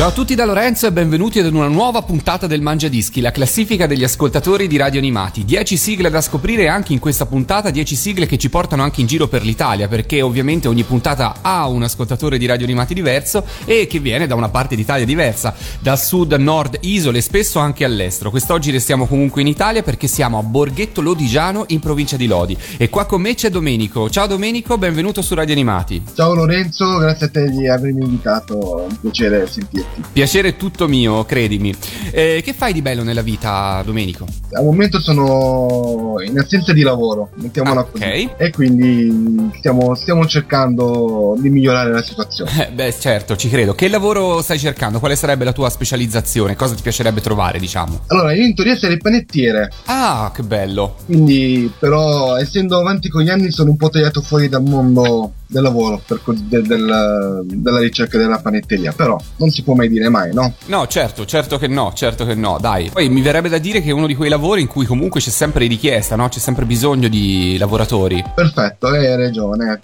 [0.00, 3.32] Ciao a tutti da Lorenzo e benvenuti ad una nuova puntata del Mangia Dischi, la
[3.32, 5.44] classifica degli ascoltatori di radio animati.
[5.44, 9.06] 10 sigle da scoprire anche in questa puntata, 10 sigle che ci portano anche in
[9.06, 13.86] giro per l'Italia, perché ovviamente ogni puntata ha un ascoltatore di radio animati diverso e
[13.86, 18.30] che viene da una parte d'Italia diversa, dal sud, nord, isole, spesso anche all'estero.
[18.30, 22.56] Quest'oggi restiamo comunque in Italia perché siamo a Borghetto Lodigiano in provincia di Lodi.
[22.78, 24.08] E qua con me c'è Domenico.
[24.08, 26.02] Ciao Domenico, benvenuto su Radio Animati.
[26.14, 29.89] Ciao Lorenzo, grazie a te di avermi invitato, un piacere sentirti.
[30.12, 31.74] Piacere tutto mio, credimi.
[32.10, 34.26] Eh, che fai di bello nella vita, Domenico?
[34.52, 38.30] Al momento sono in assenza di lavoro, mettiamola Ah, così.
[38.36, 42.68] E quindi stiamo, stiamo cercando di migliorare la situazione.
[42.68, 43.74] Eh, beh, certo, ci credo.
[43.74, 44.98] Che lavoro stai cercando?
[44.98, 46.56] Quale sarebbe la tua specializzazione?
[46.56, 48.00] Cosa ti piacerebbe trovare, diciamo?
[48.08, 50.96] Allora, io in teoria sarei panettiere, Ah, che bello.
[51.06, 55.62] quindi però essendo avanti con gli anni sono un po' tagliato fuori dal mondo del
[55.62, 60.08] lavoro, per così- del- del- della ricerca della panetteria, però non si può mai dire
[60.08, 60.54] mai, no?
[60.66, 62.90] No, certo, certo che no, certo che no, dai.
[62.92, 65.30] Poi mi verrebbe da dire che è uno di quei lavori in cui comunque c'è
[65.30, 66.28] sempre richiesta, no?
[66.28, 68.22] C'è sempre bisogno di lavoratori.
[68.34, 69.80] Perfetto, hai ragione.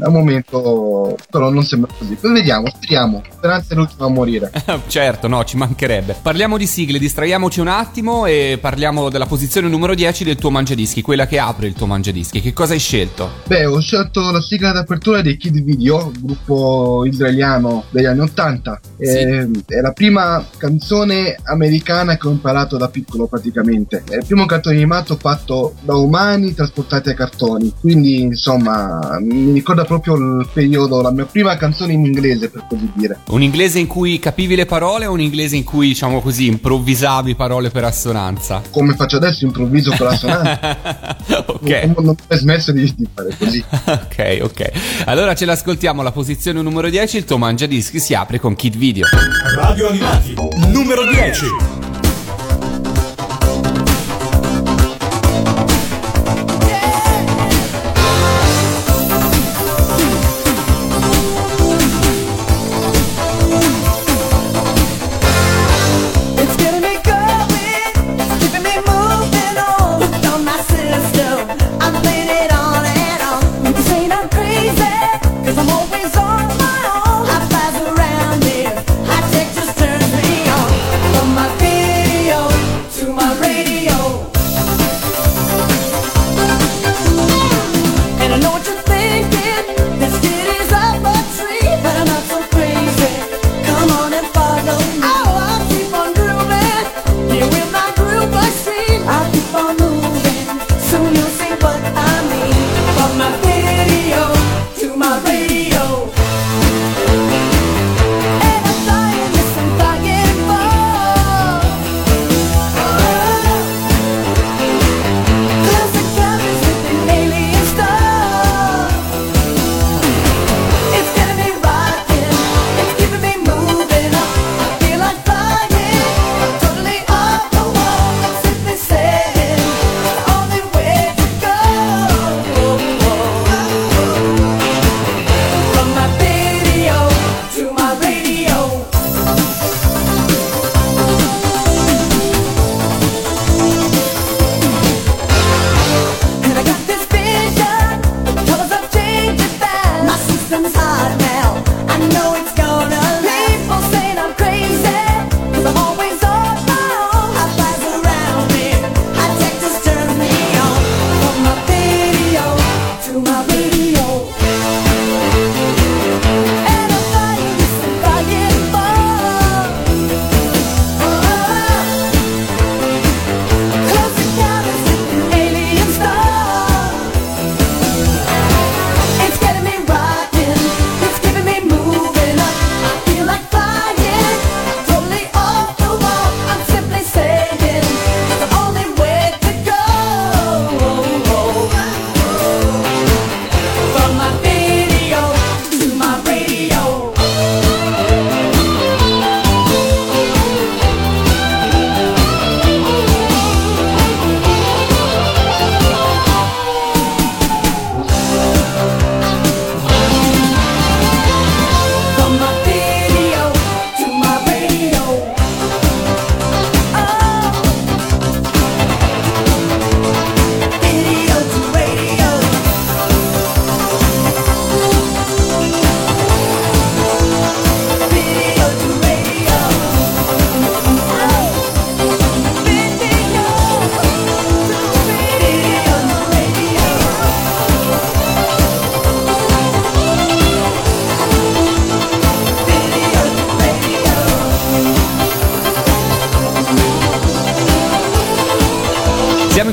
[0.00, 2.14] Al momento però non sembra così.
[2.14, 3.22] Poi vediamo, speriamo.
[3.36, 4.50] Speranza è l'ultima a morire.
[4.86, 6.16] certo, no, ci mancherebbe.
[6.20, 11.02] Parliamo di sigle, distraiamoci un attimo e parliamo della posizione numero 10 del tuo mangiadischi,
[11.02, 12.40] quella che apre il tuo mangiadischi.
[12.40, 13.30] Che cosa hai scelto?
[13.46, 18.80] Beh, ho scelto la sigla d'apertura dei Kid Video, gruppo israeliano degli anni 80.
[18.98, 24.02] Eh, È la prima canzone americana che ho imparato da piccolo praticamente.
[24.08, 27.72] È il primo cartone animato fatto da umani trasportati a cartoni.
[27.80, 32.90] Quindi, insomma, mi ricorda proprio il periodo, la mia prima canzone in inglese, per così
[32.94, 33.18] dire.
[33.28, 37.34] Un inglese in cui capivi le parole o un inglese in cui, diciamo così, improvvisavi
[37.34, 38.62] parole per assonanza?
[38.70, 41.16] Come faccio adesso, improvviso la sonata.
[41.46, 41.82] ok.
[41.96, 43.64] Non, non ho smesso di, di fare così.
[43.70, 44.97] ok, ok.
[45.04, 49.06] Allora ce l'ascoltiamo alla posizione numero 10, il tuo mangiadischi si apre con Kid Video.
[49.54, 50.34] Radio Animati,
[50.68, 51.87] numero 10.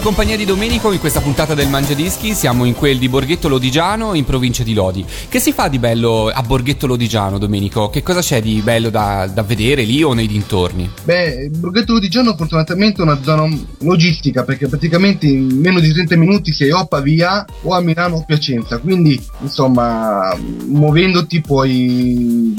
[0.05, 4.23] Compagnia di Domenico in questa puntata del Mangiadischi, siamo in quel di Borghetto Lodigiano in
[4.23, 5.03] provincia di Lodi.
[5.27, 7.89] Che si fa di bello a Borghetto Lodigiano, Domenico?
[7.89, 10.87] Che cosa c'è di bello da, da vedere lì o nei dintorni?
[11.03, 16.53] Beh, Borghetto Lodigiano fortunatamente è una zona logistica perché praticamente in meno di 30 minuti
[16.53, 20.37] sei o a Pavia o a Milano o a Piacenza, quindi insomma
[20.67, 22.53] muovendoti puoi,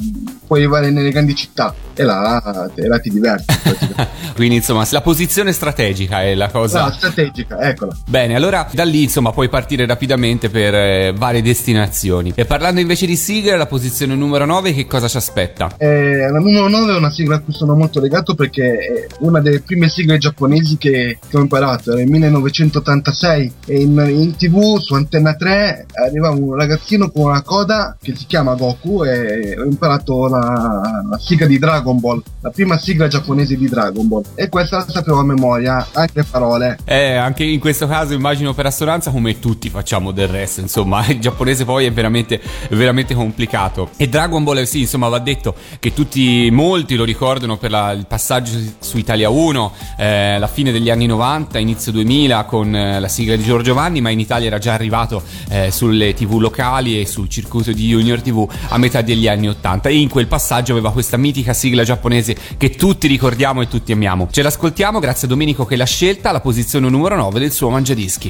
[0.47, 3.55] puoi arrivare nelle grandi città e là, e là ti diverti.
[4.35, 6.85] Quindi insomma la posizione strategica è la cosa...
[6.85, 7.97] Ah, strategica, eccola.
[8.07, 12.33] Bene, allora da lì insomma puoi partire rapidamente per eh, varie destinazioni.
[12.35, 15.75] E parlando invece di sigle, la posizione numero 9 che cosa ci aspetta?
[15.79, 19.41] Eh, la numero 9 è una sigla a cui sono molto legato perché è una
[19.41, 24.93] delle prime sigle giapponesi che, che ho imparato, nel 1986 e in, in tv su
[24.95, 30.29] Antenna 3 arrivava un ragazzino con una coda che si chiama Goku e ho imparato
[30.29, 34.79] la, la sigla di Dragon Ball, la prima sigla giapponese di Dragon Ball e questa
[34.79, 36.79] la sapevo a memoria, anche le parole.
[36.85, 41.21] Eh, anche in questo caso immagino per assonanza come tutti facciamo del resto, insomma, il
[41.21, 42.41] giapponese poi è veramente,
[42.71, 43.91] veramente complicato.
[43.97, 48.07] E Dragon Ball, sì, insomma, va detto che tutti, molti lo ricordano per la- il
[48.07, 53.09] passaggio su Italia 1, eh, la fine degli anni 90, inizio 2000 con eh, la
[53.09, 57.07] sigla di Giorgio Vanni, ma in Italia era già arrivato eh, sulle tv locali e
[57.07, 60.93] sul circuito di Junior TV a metà degli anni 80 e in quel passaggio aveva
[60.93, 64.29] questa mitica sigla giapponese che tutti ricordiamo e tutti amiamo.
[64.31, 68.29] Ce l'ascoltiamo grazie a Domenico che l'ha scelta alla posizione numero 9 del suo Mangiadischi.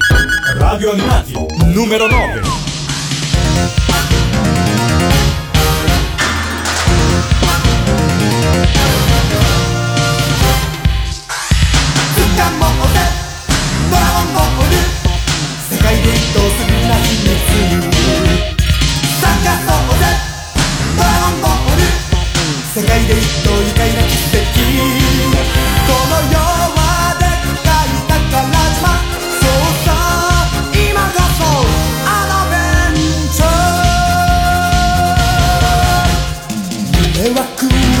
[0.57, 1.33] Radio Animati,
[1.73, 2.76] numero 9.「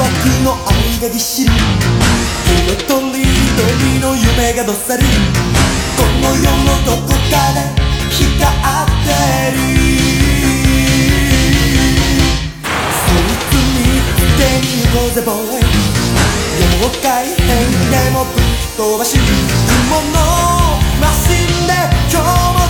[0.07, 1.49] クワクの愛がぎっしり。
[1.49, 5.03] 色とりどりの夢がどっさり。
[5.03, 7.15] この世のどこか
[7.53, 7.59] で
[8.09, 9.09] 光って
[9.51, 9.57] る。
[13.03, 13.83] そいつ見
[14.15, 15.65] つけに行こうぜボーイ
[16.59, 17.45] 妖怪変
[17.91, 18.43] でもぶっ
[18.77, 19.17] 飛ばし。
[19.17, 20.15] 雲の
[21.01, 21.73] マシンで
[22.11, 22.66] 今日も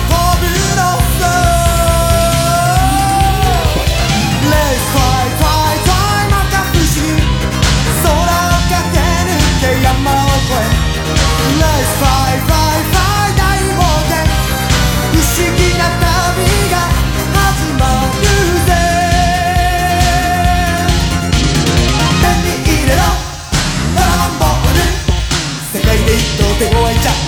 [26.58, 27.27] 给我爱着。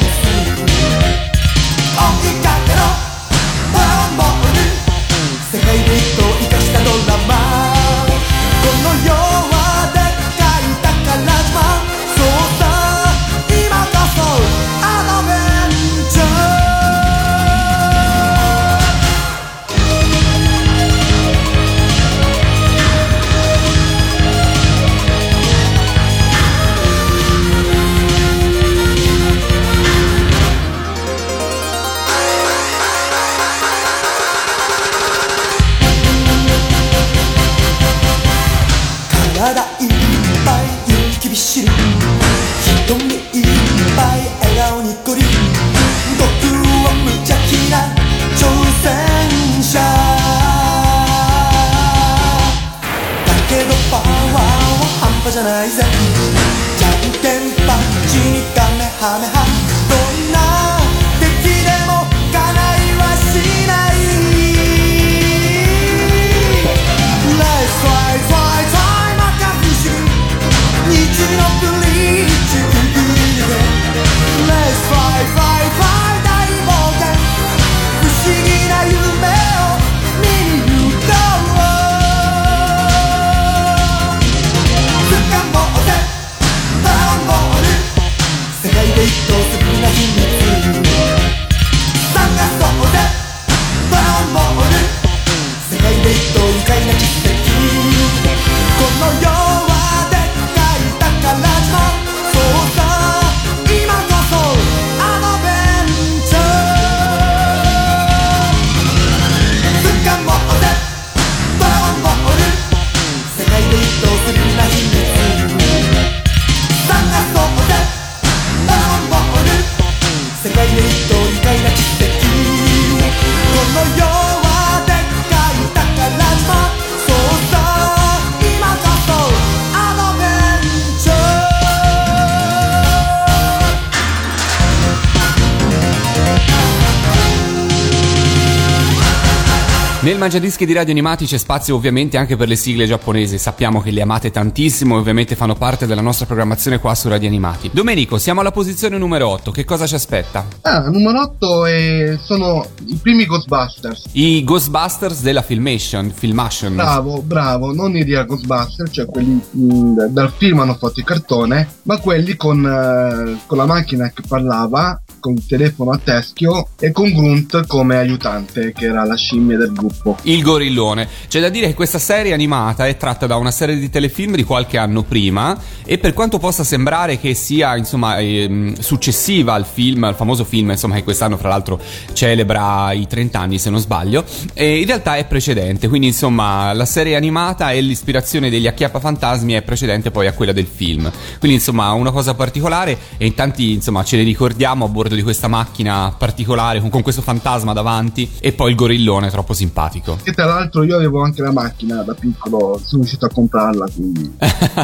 [140.20, 144.02] Mangiadischi di Radio Animati c'è spazio ovviamente anche per le sigle giapponesi, sappiamo che le
[144.02, 147.70] amate tantissimo e ovviamente fanno parte della nostra programmazione qua su Radio Animati.
[147.72, 150.46] Domenico, siamo alla posizione numero 8, che cosa ci aspetta?
[150.60, 154.10] Ah, numero 8 è- sono i primi Ghostbusters.
[154.12, 156.74] I Ghostbusters della Filmation, Filmation.
[156.74, 161.66] Bravo, bravo, non i real Ghostbusters, cioè quelli mh, dal film hanno fatto il cartone,
[161.84, 166.90] ma quelli con, eh, con la macchina che parlava, con il telefono a teschio e
[166.90, 170.16] con Grunt come aiutante, che era la scimmia del gruppo.
[170.22, 171.08] Il gorillone.
[171.28, 174.44] C'è da dire che questa serie animata è tratta da una serie di telefilm di
[174.44, 180.04] qualche anno prima e per quanto possa sembrare che sia insomma ehm, successiva al film,
[180.04, 181.80] al famoso film insomma che quest'anno fra l'altro
[182.12, 184.24] celebra i 30 anni se non sbaglio,
[184.54, 189.52] e in realtà è precedente, quindi insomma la serie animata e l'ispirazione degli Acchiappa Fantasmi
[189.52, 191.10] è precedente poi a quella del film.
[191.38, 195.22] Quindi insomma una cosa particolare e in tanti insomma ce le ricordiamo a bordo di
[195.22, 200.18] questa macchina particolare con, con questo fantasma davanti e poi il gorillone troppo simpatico.
[200.22, 204.36] Che tra l'altro io avevo anche la macchina da piccolo, sono riuscito a comprarla, quindi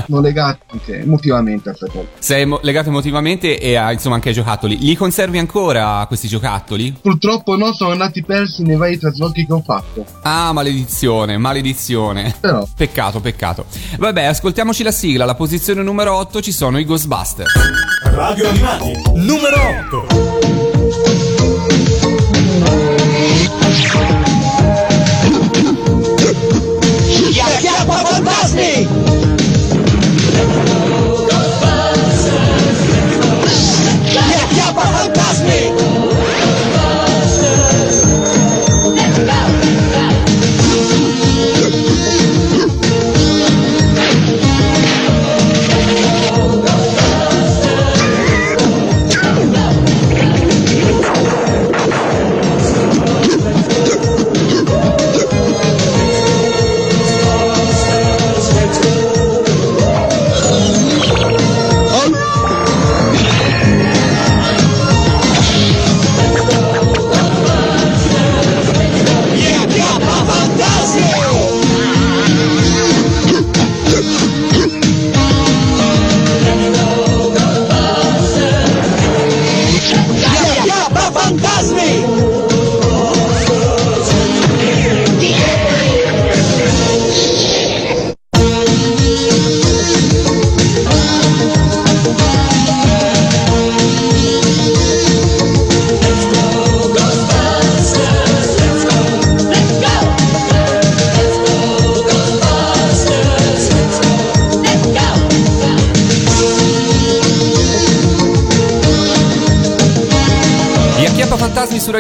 [0.07, 2.09] l'ho legato anche emotivamente a questa cosa.
[2.19, 4.79] Sei mo- legato emotivamente e a, insomma anche ai giocattoli.
[4.79, 6.97] Li conservi ancora questi giocattoli?
[7.01, 10.05] Purtroppo no, sono andati persi nei vari traslochi che ho fatto.
[10.23, 12.35] Ah, maledizione, maledizione.
[12.41, 13.67] Però Peccato, peccato.
[13.99, 15.25] Vabbè, ascoltiamoci la sigla.
[15.25, 17.53] Alla posizione numero 8 ci sono i Ghostbusters.
[18.17, 19.59] Radio Animati, numero
[19.91, 21.37] 8.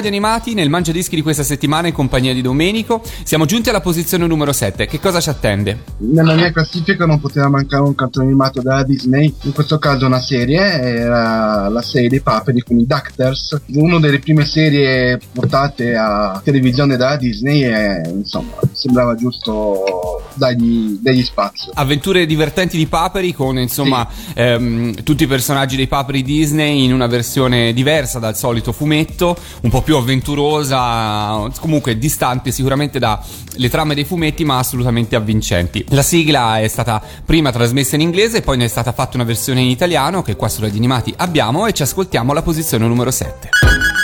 [0.07, 3.03] Radio Animati nel Mangia Dischi di questa settimana in compagnia di Domenico.
[3.25, 4.87] Siamo giunti alla posizione numero 7.
[4.87, 5.83] Che cosa ci attende?
[5.99, 10.21] nella mia classifica non poteva mancare un cartone animato della Disney, in questo caso una
[10.21, 16.41] serie, era la serie dei paperi con i Duckters, una delle prime serie portate a
[16.45, 21.71] televisione dalla Disney e insomma sembrava giusto dargli degli spazi.
[21.75, 27.07] Avventure divertenti di Paperi con insomma ehm, tutti i personaggi dei Paperi Disney in una
[27.07, 34.05] versione diversa dal solito fumetto, un po' più avventurosa, comunque distante sicuramente dalle trame dei
[34.05, 35.85] fumetti ma assolutamente avvincenti.
[35.91, 39.25] La sigla è stata prima trasmessa in inglese e poi ne è stata fatta una
[39.25, 43.11] versione in italiano che qua su Radio Animati abbiamo e ci ascoltiamo alla posizione numero
[43.11, 43.49] 7.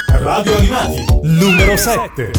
[0.09, 2.31] Radio Animati, numero 7.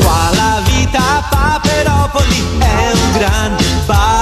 [0.00, 4.17] Qua la vita a Paperopoli è un gran ballo.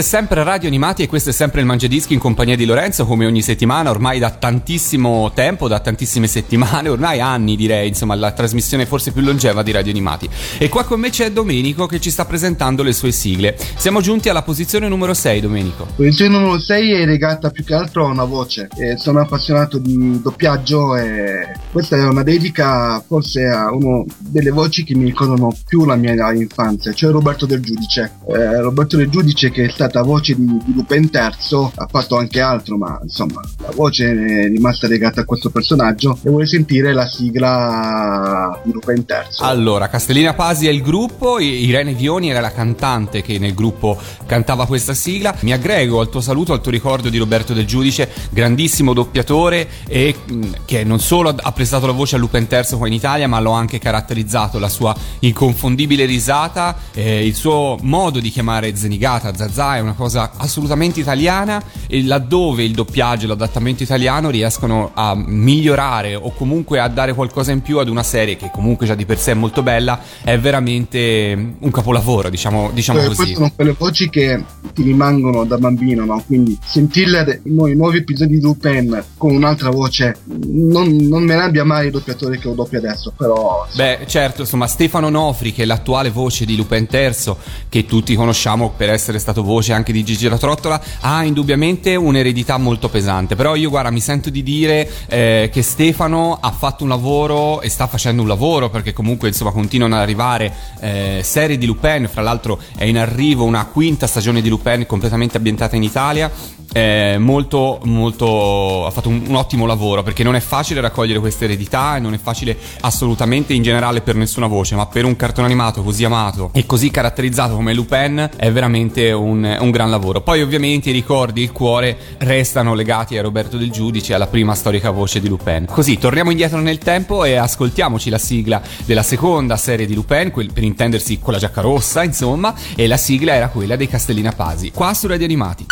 [0.00, 3.04] Questo è sempre Radio Animati e questo è sempre il Mangiadischi in compagnia di Lorenzo,
[3.04, 8.32] come ogni settimana, ormai da tantissimo tempo, da tantissime settimane, ormai anni direi, insomma, la
[8.32, 10.26] trasmissione forse più longeva di Radio Animati.
[10.56, 13.54] E qua con me c'è Domenico che ci sta presentando le sue sigle.
[13.76, 15.86] Siamo giunti alla posizione numero 6, Domenico.
[15.94, 18.68] Posizione numero 6 è legata più che altro a una voce.
[18.78, 24.82] Eh, sono appassionato di doppiaggio e questa è una dedica forse a una delle voci
[24.82, 28.12] che mi ricordano più la mia infanzia, cioè Roberto Del Giudice.
[28.28, 32.40] Eh, Roberto Del Giudice che è stata voce di, di Lupin III, ha fatto anche
[32.40, 37.06] altro, ma insomma la voce è rimasta legata a questo personaggio e vuole sentire la
[37.06, 39.16] sigla di Lupin III.
[39.38, 44.66] Allora, Castellina Pasi è il gruppo, Irene Vioni era la cantante che nel gruppo cantava
[44.66, 45.34] questa sigla.
[45.40, 50.14] Mi aggrego al tuo saluto, al tuo ricordo di Roberto Del Giudice, grandissimo doppiatore e
[50.24, 53.40] mh, che non solo ha- prestato la voce a Lupin III qua in Italia, ma
[53.40, 59.34] lo ha anche caratterizzato, la sua inconfondibile risata, eh, il suo modo di chiamare Zenigata,
[59.34, 65.14] Zazà è una cosa assolutamente italiana e laddove il doppiaggio e l'adattamento italiano riescono a
[65.14, 69.04] migliorare o comunque a dare qualcosa in più ad una serie che comunque già di
[69.04, 73.16] per sé è molto bella, è veramente un capolavoro, diciamo, diciamo Eh, così.
[73.16, 76.22] queste sono quelle voci che ti rimangono da bambino, no?
[76.26, 81.42] Quindi sentirle in nuovi, nuovi episodi di Lupin con un'altra voce non, non me ne
[81.42, 85.62] abbia mai il doppiatore che lo doppia adesso, però Beh, certo, insomma, Stefano Nofri, che
[85.62, 87.34] è l'attuale voce di Lupin III,
[87.68, 92.58] che tutti conosciamo per essere stato voce anche di Gigi la Trottola, ha indubbiamente un'eredità
[92.58, 93.36] molto pesante.
[93.36, 97.68] Però io, guarda, mi sento di dire eh, che Stefano ha fatto un lavoro e
[97.68, 102.08] sta facendo un lavoro, perché comunque, insomma, continuano ad arrivare eh, serie di Lupin.
[102.10, 106.58] Fra l'altro è in arrivo una quinta stagione di Lupin completamente ambientata in Italia.
[106.72, 111.96] Molto molto ha fatto un, un ottimo lavoro perché non è facile raccogliere queste eredità
[111.96, 115.82] e non è facile assolutamente in generale per nessuna voce ma per un cartone animato
[115.82, 120.20] così amato e così caratterizzato come Lupin è veramente un, un gran lavoro.
[120.20, 124.90] Poi ovviamente i ricordi il cuore restano legati a Roberto Del Giudice alla prima storica
[124.90, 125.66] voce di Lupin.
[125.68, 130.52] Così torniamo indietro nel tempo e ascoltiamoci la sigla della seconda serie di Lupin quel-
[130.52, 134.70] per intendersi con la giacca rossa insomma e la sigla era quella dei Castellina Pasi.
[134.70, 135.66] Qua su Radio Animati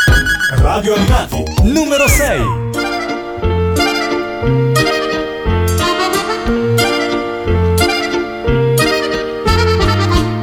[0.88, 2.40] Radio Animati, numero 6.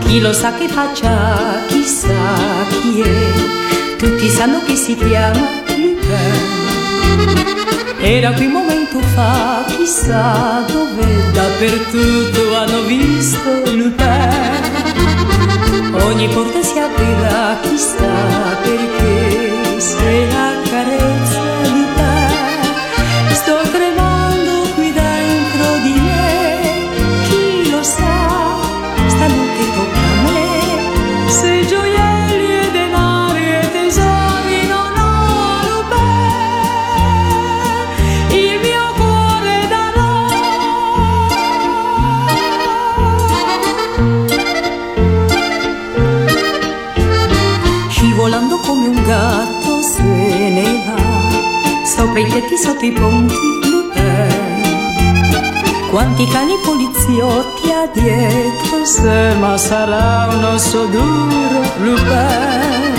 [0.01, 2.13] Chi lo sa che faccia, chissà
[2.69, 3.95] chi è.
[3.97, 6.37] Tutti sanno che si chiama Lupin.
[7.97, 14.65] Era qui un momento fa, chissà dove, dappertutto hanno visto Lupin.
[16.03, 19.04] Ogni porta si aprirà, chissà perché,
[52.55, 53.35] Sopra i tetti, sotto i ponti,
[53.69, 54.63] Lupin
[55.89, 62.93] Quanti cani poliziotti ha dietro se Ma sarà un osso duro, Lupin.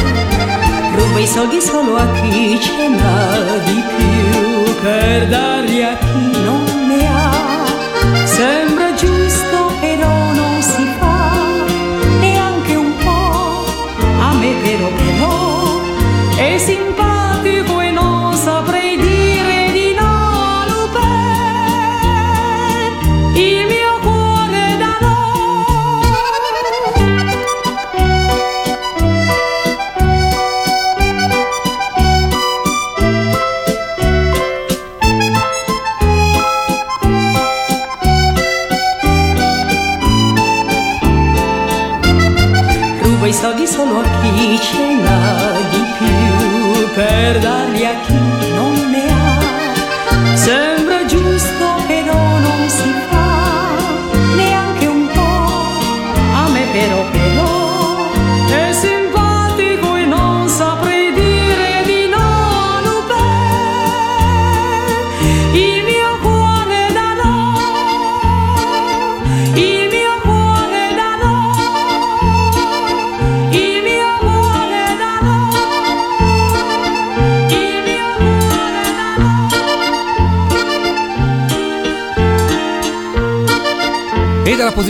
[0.94, 6.65] Ruba i soldi solo a chi ce n'ha di più Per darli a chi non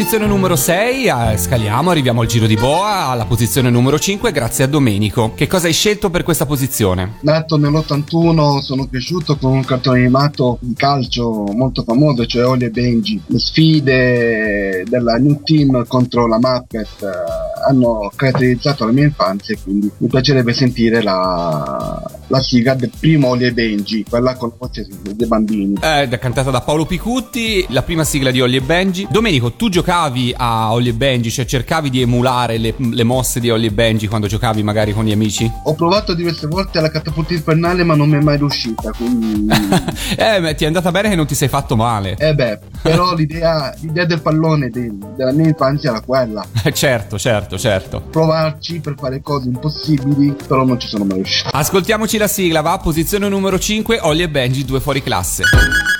[0.06, 4.62] posizione numero 6, eh, scaliamo, arriviamo al giro di boa, alla posizione numero 5, grazie
[4.62, 5.32] a Domenico.
[5.34, 7.14] Che cosa hai scelto per questa posizione?
[7.22, 12.70] Nato nell'81 sono cresciuto con un cartone animato di calcio molto famoso, cioè Oli e
[12.70, 13.20] Benji.
[13.26, 19.58] Le sfide della New Team contro la Muppet eh, hanno caratterizzato la mia infanzia e
[19.60, 24.54] quindi mi piacerebbe sentire la, la sigla del primo Oli e Benji, quella con la
[24.58, 25.78] voce dei bambini.
[25.80, 29.06] Eh, cantata da Paolo Picutti, la prima sigla di Ollie e Benji.
[29.10, 33.50] Domenico, tu giocavi a Ollie e Benji, cioè cercavi di emulare le, le mosse di
[33.50, 35.50] Ollie e Benji quando giocavi magari con gli amici?
[35.64, 39.46] Ho provato diverse volte la catapulta infernale ma non mi è mai riuscita, quindi...
[40.16, 42.16] eh, ma ti è andata bene che non ti sei fatto male.
[42.18, 46.44] Eh beh, però l'idea, l'idea del pallone de- della mia infanzia era quella.
[46.64, 48.00] Eh, certo, certo, certo.
[48.10, 51.50] Provarci per fare cose impossibili, però non ci sono mai riuscito.
[51.52, 52.78] Ascoltiamoci la sigla, va?
[52.78, 55.44] Posizione numero 5, Ollie e Benji, due fuori classe.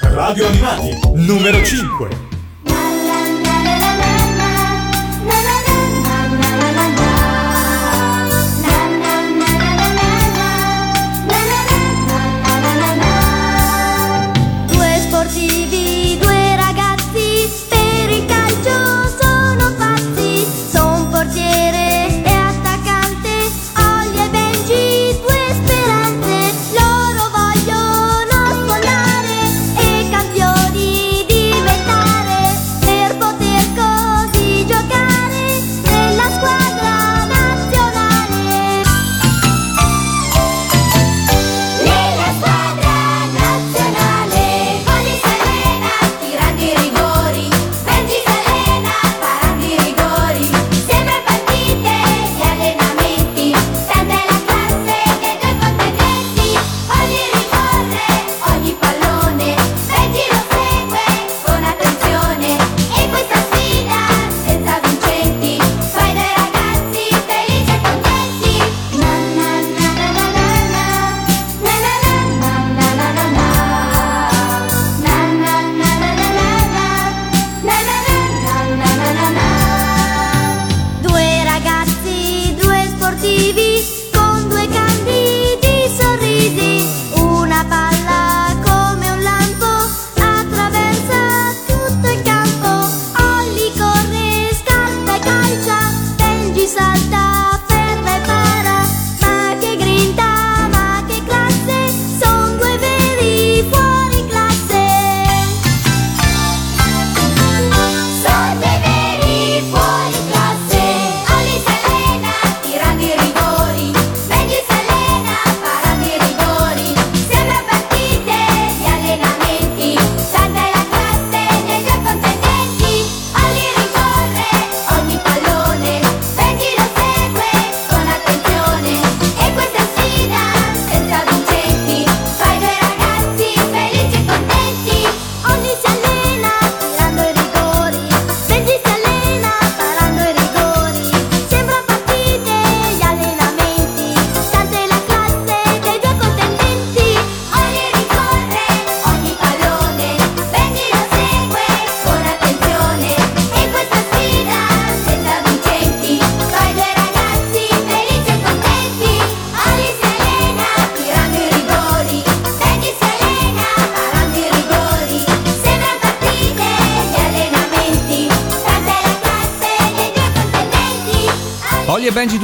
[0.01, 2.36] Radio Animati, numero 5.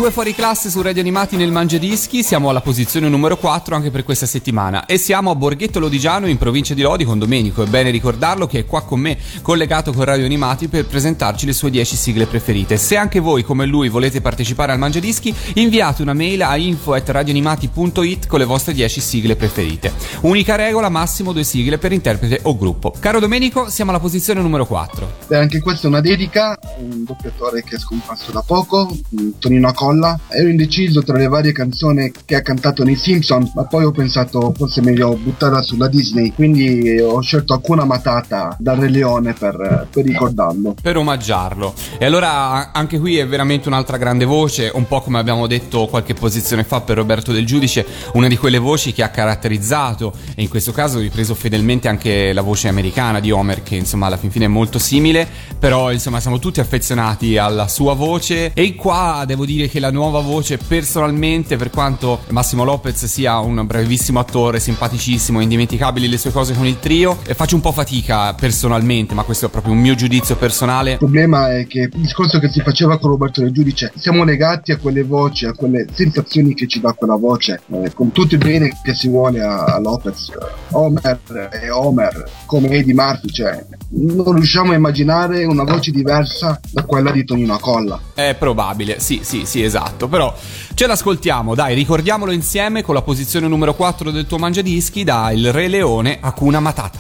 [0.02, 4.02] Due fuori classe su Radio Animati nel Mangiadischi, siamo alla posizione numero 4 anche per
[4.02, 7.90] questa settimana e siamo a Borghetto Lodigiano in provincia di Lodi con Domenico, è bene
[7.90, 11.94] ricordarlo che è qua con me collegato con Radio Animati per presentarci le sue 10
[11.94, 12.78] sigle preferite.
[12.78, 18.40] Se anche voi come lui volete partecipare al Mangiadischi inviate una mail a info.radioanimati.it con
[18.40, 19.92] le vostre 10 sigle preferite.
[20.22, 22.92] Unica regola, massimo due sigle per interprete o gruppo.
[22.98, 25.12] Caro Domenico, siamo alla posizione numero 4.
[25.28, 28.92] E anche questa è una dedica, un doppiatore che è scomparso da poco,
[29.38, 30.18] Tonino Acolla.
[30.28, 34.52] Ero indeciso tra le varie canzoni che ha cantato nei Simpson, ma poi ho pensato
[34.56, 39.88] forse è meglio buttarla sulla Disney, quindi ho scelto Hakuna Matata dal Re Leone per,
[39.90, 40.74] per ricordarlo.
[40.80, 41.74] per omaggiarlo.
[41.98, 46.14] E allora anche qui è veramente un'altra grande voce, un po' come abbiamo detto qualche
[46.14, 50.48] posizione fa per Roberto Del Giudice, una di quelle voci che ha caratterizzato e in
[50.48, 54.30] questo caso ho ripreso fedelmente anche la voce americana di Homer che insomma alla fin
[54.30, 55.28] fine è molto simile,
[55.58, 60.20] però insomma siamo tutti affezionati alla sua voce e qua devo dire che la nuova
[60.20, 66.54] voce personalmente, per quanto Massimo Lopez sia un bravissimo attore, simpaticissimo, indimenticabili le sue cose
[66.54, 70.36] con il trio, faccio un po' fatica personalmente, ma questo è proprio un mio giudizio
[70.36, 70.92] personale.
[70.92, 74.70] Il problema è che il discorso che si faceva con Roberto Del Giudice, siamo legati
[74.70, 78.40] a quelle voci, a quelle sensazioni che ci dà quella voce, eh, con tutto il
[78.40, 80.30] bene che si vuole a, a Lopez,
[80.70, 86.84] Homer e Homer, come Eddie Murphy, cioè non riusciamo a immaginare una voce diversa da
[86.84, 88.00] quella di Tonino Acolla.
[88.14, 89.70] È probabile, sì, sì, sì, esatto.
[90.08, 90.34] Però
[90.74, 95.52] ce l'ascoltiamo, dai, ricordiamolo insieme con la posizione numero 4 del tuo mangiadischi da Il
[95.52, 96.98] Re Leone Hakuna Matata.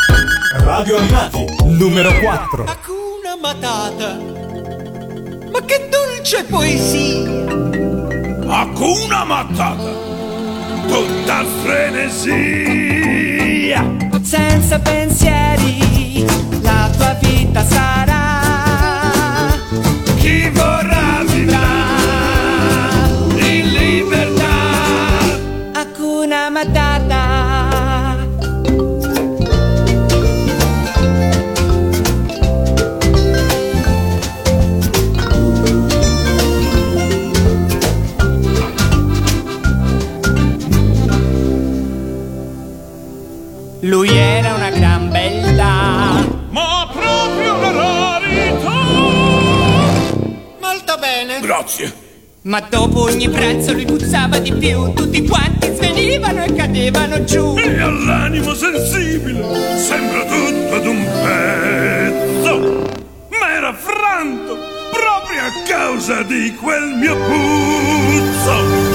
[0.58, 2.64] Radio Animati, numero 4.
[2.64, 4.18] Hakuna Matata.
[5.52, 7.30] Ma che dolce poesia!
[8.46, 9.92] Hakuna Matata,
[10.86, 12.90] tutta frenesia.
[14.22, 16.24] Senza pensieri,
[16.62, 18.11] la tua vita sarà.
[53.12, 54.92] Ogni pranzo lui puzzava di più.
[54.94, 57.54] Tutti quanti svenivano e cadevano giù.
[57.58, 62.90] E all'animo sensibile sembra tutto ad un pezzo.
[63.28, 64.56] Ma era franto
[64.90, 68.52] proprio a causa di quel mio puzzo.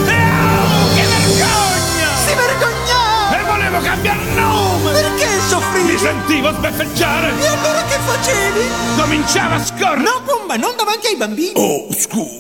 [0.08, 2.10] E oh, che vergogna!
[2.25, 3.39] Si vergognava!
[3.39, 4.91] E volevo cambiare nome!
[4.91, 5.97] Perché Mi soffrivi?
[5.97, 7.34] sentivo sbeffeggiare!
[7.39, 8.65] E allora che facevi?
[8.99, 10.01] Cominciava a scorrere!
[10.01, 11.51] No, Pumba, non davanti ai bambini.
[11.56, 12.37] Oh, scusa!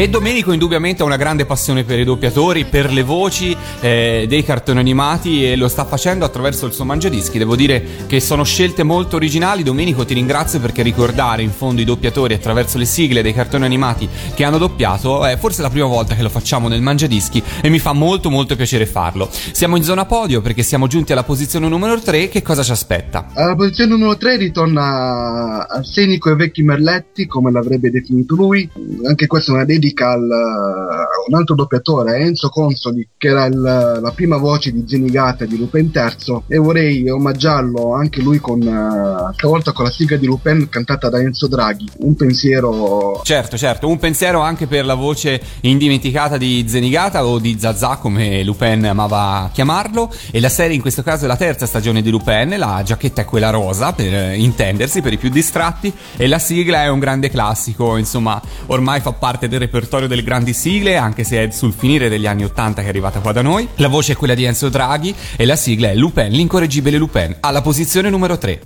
[0.00, 4.42] E Domenico indubbiamente ha una grande passione per i doppiatori, per le voci eh, dei
[4.42, 7.36] cartoni animati e lo sta facendo attraverso il suo mangiadischi.
[7.36, 9.62] Devo dire che sono scelte molto originali.
[9.62, 14.08] Domenico ti ringrazio perché ricordare in fondo i doppiatori attraverso le sigle dei cartoni animati
[14.32, 17.78] che hanno doppiato è forse la prima volta che lo facciamo nel mangiadischi e mi
[17.78, 19.28] fa molto molto piacere farlo.
[19.30, 22.30] Siamo in zona podio perché siamo giunti alla posizione numero 3.
[22.30, 23.26] Che cosa ci aspetta?
[23.34, 28.66] Alla posizione numero 3 ritorna Arsenico e Vecchi Merletti, come l'avrebbe definito lui.
[29.04, 33.58] Anche questa è una dedica al, a un altro doppiatore, Enzo Consoli, che era il-
[33.60, 36.42] la prima voce di Zenigata di Lupin III.
[36.48, 41.18] E vorrei omaggiarlo anche lui con, eh, stavolta con la sigla di Lupin cantata da
[41.20, 41.88] Enzo Draghi.
[41.98, 47.56] Un pensiero Certo, certo, un pensiero anche per la voce indimenticata di Zenigata o di
[47.58, 52.02] Zazà come Lupin amava chiamarlo e la serie in questo caso è la terza stagione
[52.02, 56.26] di Lupin, la giacchetta è quella rosa per eh, intendersi per i più distratti e
[56.26, 60.96] la sigla è un grande classico, insomma ormai fa parte del repertorio delle grandi sigle
[60.96, 63.68] anche se è sul finire degli anni 80 che è arrivata qua da noi.
[63.76, 67.62] La voce è quella di Enzo Draghi e la sigla è Lupin, l'incorreggibile Lupin, alla
[67.62, 68.62] posizione numero 3.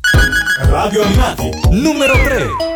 [0.68, 2.73] Radio Animati, numero 3.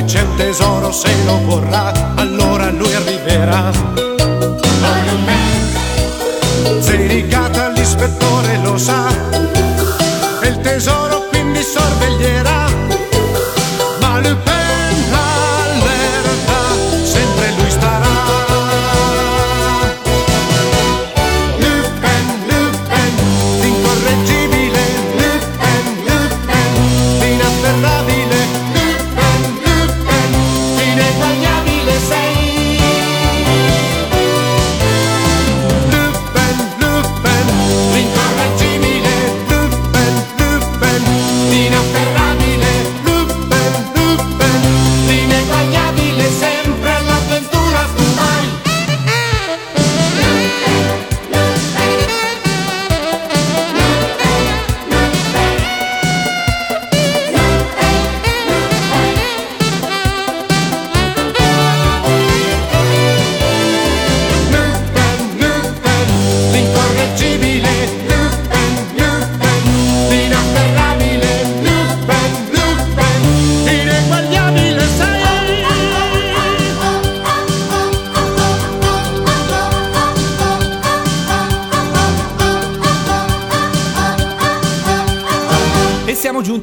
[0.00, 1.92] Dove c'è un tesoro se lo vorrà,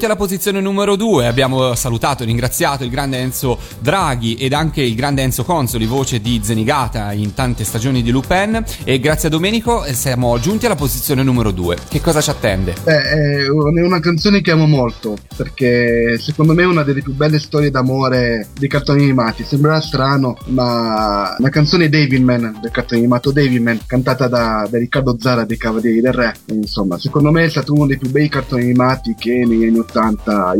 [0.08, 1.26] alla posizione numero 2.
[1.26, 6.20] Abbiamo salutato e ringraziato il grande Enzo Draghi ed anche il grande Enzo Consoli, voce
[6.20, 8.64] di Zenigata in tante stagioni di Lupin.
[8.84, 11.76] E grazie a Domenico eh, siamo giunti alla posizione numero 2.
[11.88, 12.74] Che cosa ci attende?
[12.82, 17.14] Beh, è è una canzone che amo molto perché secondo me è una delle più
[17.14, 19.44] belle storie d'amore dei cartoni animati.
[19.44, 25.44] Sembrerà strano, ma la canzone Devilman del cartone animato Devilman, cantata da, da Riccardo Zara
[25.44, 29.14] dei Cavalieri del Re, insomma, secondo me è stato uno dei più bei cartoni animati
[29.18, 29.97] che negli anni 80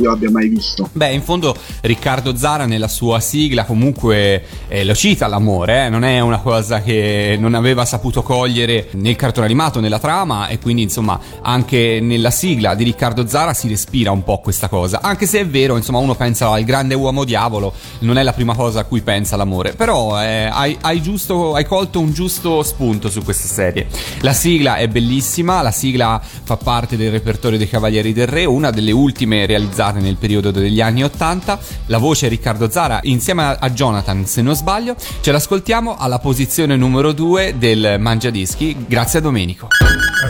[0.01, 0.88] io abbia mai visto.
[0.92, 5.88] Beh, in fondo Riccardo Zara nella sua sigla comunque eh, lo cita l'amore, eh?
[5.88, 10.59] non è una cosa che non aveva saputo cogliere nel cartone animato, nella trama e
[10.59, 15.26] quindi insomma anche nella sigla di Riccardo Zara si respira un po' questa cosa, anche
[15.26, 18.80] se è vero, insomma uno pensa al grande uomo diavolo, non è la prima cosa
[18.80, 23.22] a cui pensa l'amore, però eh, hai, hai giusto, hai colto un giusto spunto su
[23.22, 23.86] questa serie.
[24.20, 28.70] La sigla è bellissima, la sigla fa parte del repertorio dei Cavalieri del Re, una
[28.70, 31.59] delle ultime realizzate nel periodo degli anni 80.
[31.87, 34.97] La voce è Riccardo Zara insieme a- Jonathan, se non sbaglio.
[35.20, 38.85] Ce l'ascoltiamo alla posizione numero 2 del Mangiadischi.
[38.89, 39.68] Grazie a Domenico.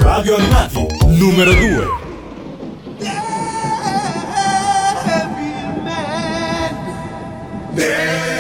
[0.01, 1.87] Radio Animati, numero 2.
[7.75, 8.38] Là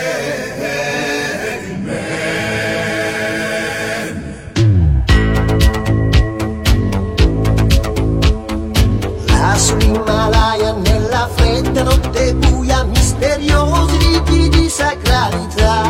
[11.78, 15.82] fredda notte buia misteriosi riti di sacralità.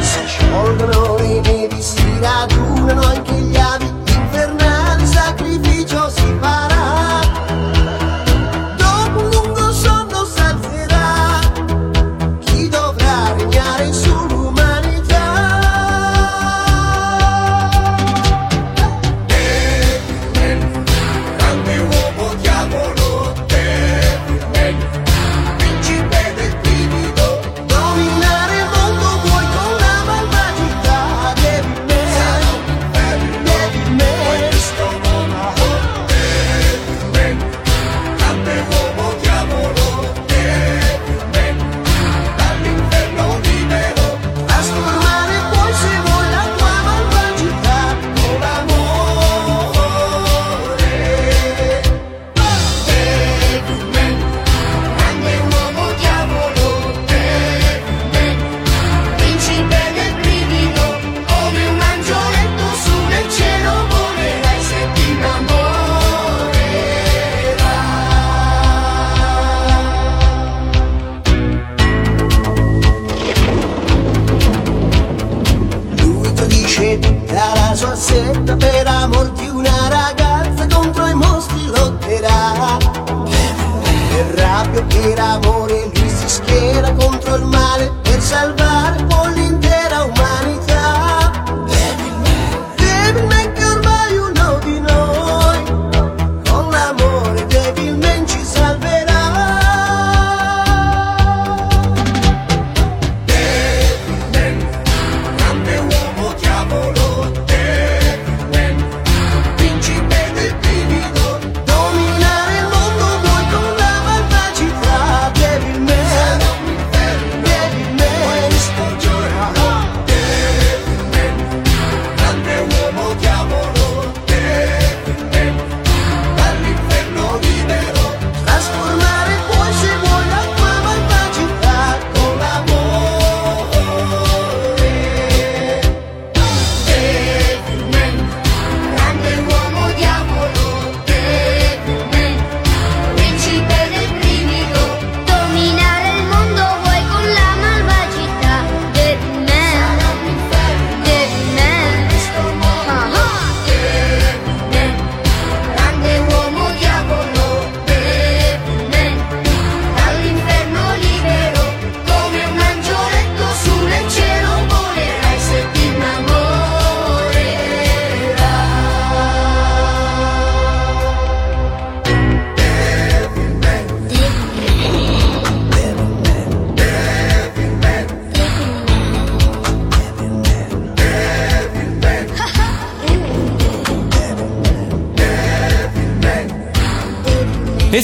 [0.00, 3.79] Si sciolgono le nevi si radunano anche gli avi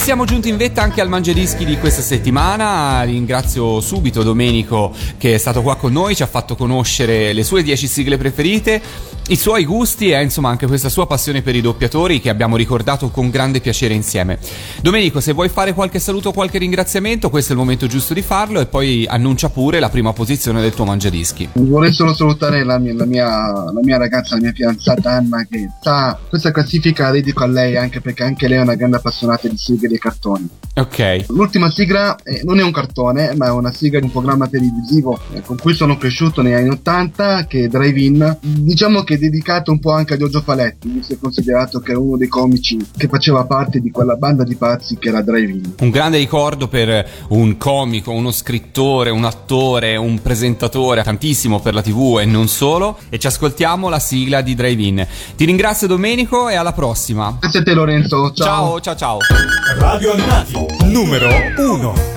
[0.06, 3.02] siamo giunti in vetta anche al Mangiadischi di questa settimana.
[3.02, 7.64] Ringrazio subito Domenico che è stato qua con noi, ci ha fatto conoscere le sue
[7.64, 8.80] 10 sigle preferite,
[9.28, 13.08] i suoi gusti e insomma anche questa sua passione per i doppiatori che abbiamo ricordato
[13.08, 14.38] con grande piacere insieme.
[14.80, 18.22] Domenico, se vuoi fare qualche saluto o qualche ringraziamento, questo è il momento giusto di
[18.22, 21.48] farlo e poi annuncia pure la prima posizione del tuo Mangiadischi.
[21.54, 25.70] Vorrei solo salutare la mia, la mia- la mia ragazza, la mia fidanzata Anna che
[25.80, 29.48] sta questa classifica la dedico a lei anche perché anche lei è una grande appassionata
[29.48, 30.48] di sigle dei cartoni.
[30.74, 31.24] Ok.
[31.28, 35.18] L'ultima sigla eh, non è un cartone ma è una sigla di un programma televisivo
[35.32, 38.38] eh, con cui sono cresciuto negli anni 80 che è Drive In.
[38.40, 42.00] Diciamo che è dedicato un po' anche a Giorgio Faletti, visto e considerato che era
[42.00, 45.72] uno dei comici che faceva parte di quella banda di pazzi che era Drive In.
[45.80, 51.82] Un grande ricordo per un comico, uno scrittore, un attore, un presentatore, tantissimo per la
[51.82, 52.98] TV e non solo.
[53.08, 55.06] E ci ascoltiamo la sigla di Drive In.
[55.36, 57.36] Ti ringrazio Domenico e alla prossima.
[57.40, 59.18] Grazie a te Lorenzo, Ciao, ciao, ciao.
[59.78, 62.16] Radio Animati, numero 1.